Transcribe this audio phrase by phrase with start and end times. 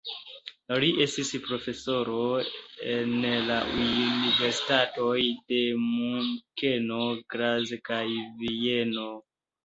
[0.83, 2.21] Li estis profesoro
[2.93, 3.11] en
[3.49, 5.19] la universitatoj
[5.53, 6.99] de Munkeno,
[7.35, 8.01] Graz kaj
[8.41, 9.05] Vieno.